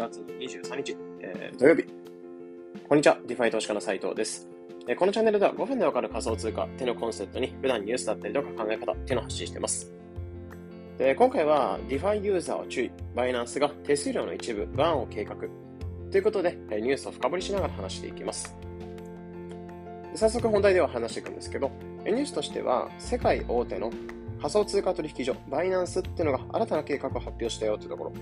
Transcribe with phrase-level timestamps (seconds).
[0.00, 1.84] 月の23日、えー、土曜日。
[2.88, 4.48] こんにちは、 DeFi 投資家の斉藤です。
[4.88, 9.92] えー、このチャンネルでは5分でわかる仮想通貨ってのコンセプトに普段ニュースだったりとか考え方っていうのを発信しています。
[10.96, 15.36] で今回は DeFi ユーザーは注意、 Binance が手数料の一部、バーンを計画
[16.10, 18.56] ということで、ニュースを深掘りしながら話していきます。
[20.14, 21.70] 早速本題では話していくんですけど、
[22.04, 23.92] ニュースとしては世界大手の
[24.40, 28.12] 仮想通貨取引所、 Binance っていうのが新たな計画を発表したよというところ。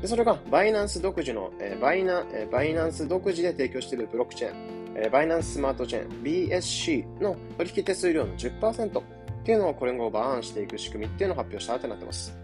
[0.00, 4.56] でそれが、バイナンス独自の、えー、バイナ、えー、バイナンス独自で提供しているブロックチェーン、
[4.96, 9.02] えー、バイナンススマートチェーン、BSC の取引手数料の10%っ
[9.44, 12.34] ていうのを今後バーンしていく仕組みっていうのを発表したとなってます。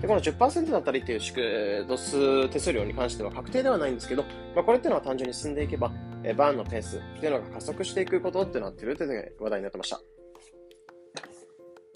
[0.00, 4.24] で、この10%だったりっていうドス手数料に関しては確定ではないんですけど、
[4.56, 5.92] まあ、これっていうのは単純に進んでいけば、
[6.24, 10.00] えバーンのペースっていうのが加速していくことってなってるって話題になってました。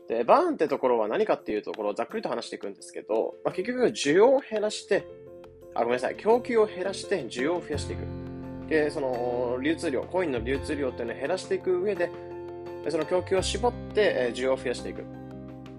[0.08, 5.06] で、バーンってところは何かっていうところをざっくりと話していくんですけど、まあ、結局需要を減らして、
[5.74, 8.00] あ、ごめんなさい、供給を減らして需要を増やしていく。
[8.68, 12.10] で、その流通量、コインの流通量っていうのを減らしていく上で、
[12.88, 15.04] その供給を絞って需要を増やしていく。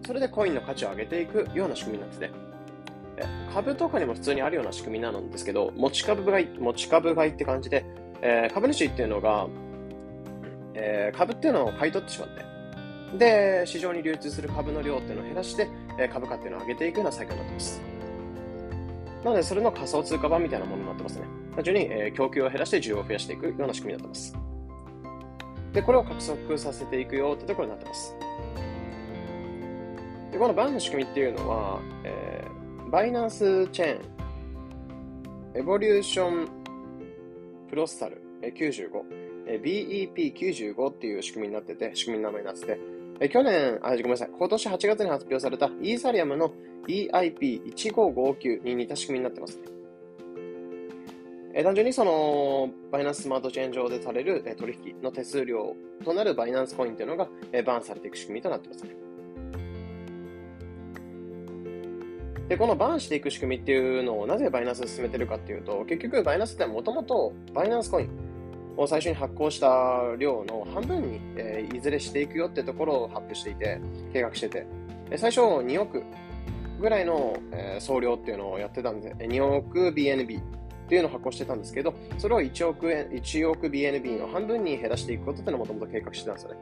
[0.05, 2.31] それでコインの価値を上げていくような仕組みになってて、
[3.53, 7.85] 株とかにも普通にあるような仕組みなんですけど、持ち株買い、持ち株買いって感じで、
[8.21, 9.47] えー、株主っていうのが、
[10.73, 12.54] えー、株っていうのを買い取ってしまって、
[13.17, 17.81] で、市場に流通する株の量っていうのを減らして、え株価っていうのを上げていくような作業になってます。
[19.23, 21.25] なので、それの仮想通貨版みたいなものになってますね。
[21.55, 24.35] 単純に、え供給を減らして需要を増やしていくような仕組みになってます。
[25.73, 28.15] で、これを加速させていくよってところになってます。
[30.31, 36.47] で、このバンの仕組みっていうのは、えー、バイナンスチェーン、エボリューション
[37.69, 42.79] プロスタル95、BEP95 っていう仕組みになってて、仕組みの名前になってて、
[43.19, 46.51] え去年あ、ごめんなさい、今年8月に発表されたイーサリアムの
[46.87, 49.63] EIP1559 に似た仕組みになってますね。
[51.57, 58.89] え単純にその、バイナンススマートチェーン上でされる、え取引の手数料となるバイナンスコインというのが、えバーンされていく仕組みとなってますね。
[62.49, 68.09] で、このバーンしていく仕組みっていうのをなぜバイナンス進めてるかっていうと、結局バイナンスってもともとバイナンスコイン、
[68.77, 73.79] を最初に発行した量の半分に、えー、いずれしていくよってところを発表していて、
[74.13, 74.65] 計画してて、
[75.17, 76.03] 最初2億
[76.79, 86.57] ぐらいの、えー、総量っていうのをやってたんで、2億 BNB っていうのを発行してたんですけど、それを1億円、1億 BNB の半分に減らしていくことっていうのをもともと計画してたんですよね。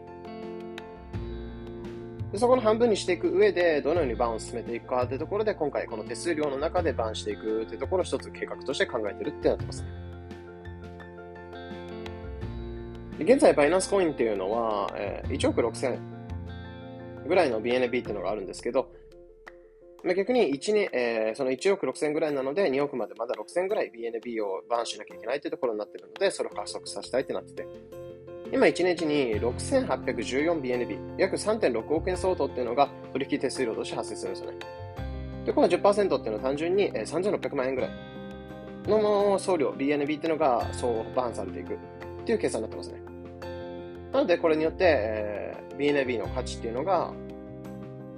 [2.31, 10.02] でそこの半分にしていく上で、どのようにバンを進めていくかというところで、今回この手数料の中でバンしていくというところを一つ計画として考えてるってなってますね。
[13.23, 15.99] 現在、バイナンスコインっていうのは、えー、1億6000
[17.27, 18.91] ぐらいの BNB っていうのがあるんですけど、
[20.03, 27.67] まあ、逆に1年、えー、その1億6000ぐらいなので、2億までまだ6000ぐらい BNB をバーンしなきゃいけないっていうところになってるので、それを加速させたいってなってて。
[28.51, 34.57] 今1日に 6814BNB、約3.6億円相当っていうのが取引手数料として発生するんですよね。
[35.45, 37.91] で、この10%っていうのは単純に3600万円ぐらい
[38.87, 41.77] の送料、BNB っていうのがそうバーンされていくっ
[42.25, 43.02] ていう計算になってますね。
[44.13, 47.11] なので、これによって、えー、BNB の価値っていうのが、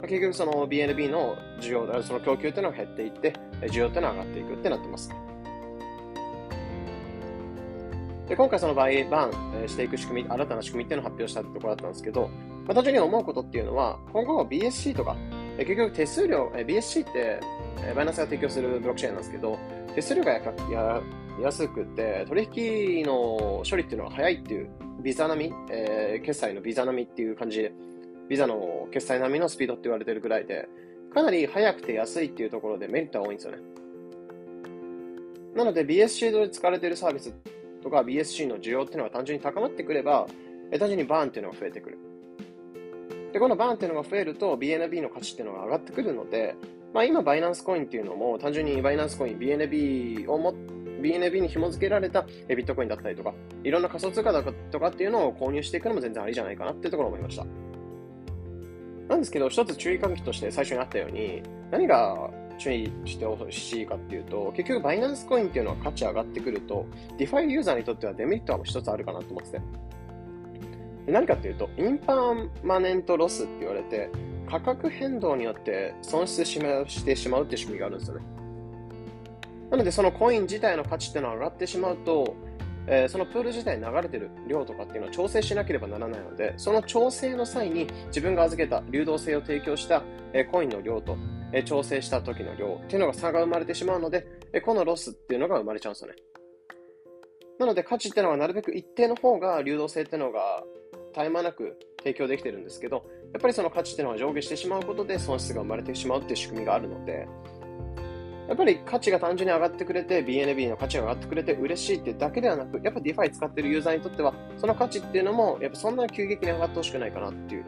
[0.02, 5.10] 結局その BNB の需要、その供給っていうのが減っていって、需要っていうのは上がっていくってなってます。
[8.28, 12.30] で、今回そのバイバンしていく仕組み、新たな仕組みっていうのを発表したってところだったんですけど、
[12.66, 15.16] まあ、単純に思うことっていうのは、今後 BSC とか、
[15.58, 17.40] 結局手数料、BSC って
[17.96, 19.58] バイナンスが提供するブロックチェーンなんですけど、
[19.94, 20.42] 手数料がや
[21.42, 22.50] 安くて、取
[23.00, 24.70] 引の処理っていうのは早いっていう
[25.02, 27.74] ビザ並み、えー、決済のビザ並みっていう感じで、
[28.30, 30.68] ビザの決済並みのスピードって言われてるぐらいで、
[31.14, 33.60] かなり速くて安いっていうところでメリットが多いんですよね。
[35.56, 37.34] なので BSC で使われているサービス
[37.82, 40.28] とか BSC の需要っていうのが単純に高まってくれば、
[40.72, 41.98] 単純にバーンっていうのが増えてくる。
[43.32, 46.56] で、このバーンっていうのが増えると BNB の価値っていうのが上がってくるので、
[46.94, 57.46] まあ今バイナンスコインっていうのも単純にバイナンスコイン BNB を持って BNB に紐付けられたビットコインだったりとか、いろんな仮想通貨だとかっていうのを購入していくのも全然ありじゃないかなっていうところを思いました。
[59.08, 66.86] なんですけど、一つ注意喚起として最初にあったように、何が注意してほしいかっていうと、結局バイナンスコインっていうのは価値上がってくると、
[67.18, 69.62] DeFi ユーザーにとってはデメリットは一つあるかなと思ってて。
[71.08, 74.10] 何かっていうと、 impermanent loss って言われて、
[74.50, 78.35] 価格変動によって損失してしまうっていう仕組みがあるんですよね。
[79.72, 82.36] なので、そのコイン自体の価値っていうのは上がってしまうと、
[82.88, 90.04] えー、そのプール自体に流れてる量とかっていうのを調整しなければならないので、その調整の際に自分が預けた流動性を提供した、
[90.34, 91.18] えー、コインの量と、
[91.54, 96.16] え調整した時の量っていうのが差が生まれてしまうので、えこのロスっていうのが生まれちゃうんですよね。
[97.60, 100.64] なので価値っていうのはなるべく一定の方が流動性っていうのが
[101.14, 107.28] 絶え間なく提供できてるんですけど、やっぱりその価値っていうのは上下してしまうことで損失が生まれてしまうっていう仕組みがあるので、
[108.48, 117.66] やっぱり価値が単純に上がってくれて、BNB の価値が上がってくれて嬉しいってだけではなく、やっぱ DeFi 使ってるユーザーにとっては、その価値っていうのも、やっぱそんな急激に上がってほしくないかなっていう。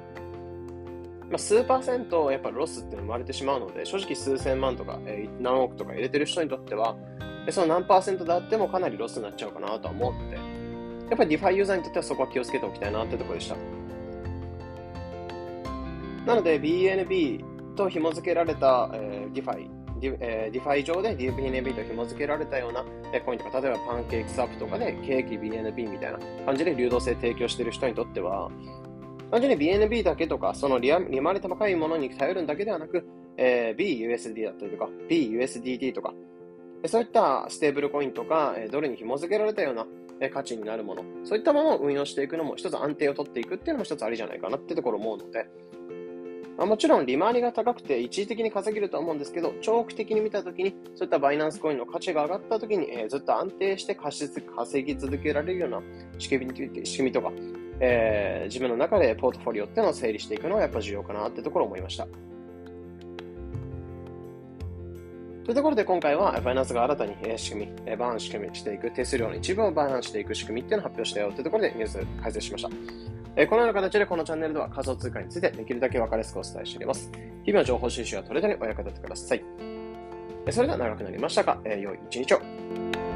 [1.29, 6.95] まあ、数パーセントやっぱロスっての生まれてしまうので、正直数千万とか、えー、何億とか入れてる人にとっては、
[7.49, 10.41] その何パーセントであってもかなりロスになっちゃうかなとは思うので、や
[11.15, 13.55] っぱり DeFi ユーザーにとってはそこは気をつけておきたいなってところでした。
[16.25, 22.83] なので BNB と紐付けられた、えー、DeFi、ディえー、DeFi 上で BNB と紐付けられたような、
[23.25, 28.49] コインとか、例えば PancakeSwap とかでケーキ BNB みたいな感じで流動性提供している人にとっては、
[29.31, 33.05] 単純に BNB だけとか、その利利回り高いものに頼るんだけではなく、
[33.37, 36.13] えー、BUSD だったりとか、BUSDT とか、
[36.85, 39.85] そういったステーブルコインとか、ドルに紐付けられたような
[40.29, 45.47] 価値になるもの、そういったものを運用していくのも一つ安定を取っていくっていうのも一つありじゃないかなってところ思うので、
[46.57, 54.31] まあ、もちろん利回りが高くて一時的に稼げると思うんですけど、長期的に見たときに、そういったバイナンスコインの価値が上がったときに、えー、ずっと安定して稼
[54.83, 55.81] ぎ続けられるような
[56.17, 57.31] 仕組み仕組みとか、
[57.79, 62.07] えー、自分の中でポートフォリオっていうのを整理していくのがやっぱ重要かなってところを思いました。
[65.47, 72.69] というところで今回はバイナンスが新たに仕組み、バーン仕組みしていく手数料の一部をバーンしていく仕組みっていうのを発表したよというところでニュース解説しました。
[73.37, 77.09] えこのような形でこのチャンネルでは仮想通貨についてできるだけ分かりやすくお伝えしております。
[77.45, 79.43] 日々の情報収集はトレードにお役立てください。
[80.51, 83.06] それでは長くなりましたが、え良い一日を。